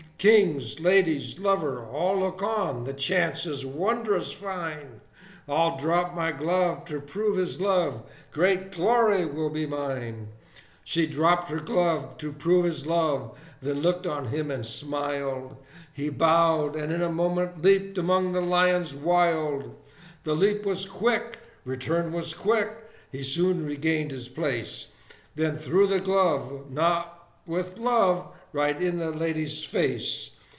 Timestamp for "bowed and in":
16.09-17.01